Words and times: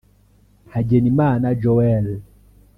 Hagenimana 0.73 1.47
Joel 1.61 2.07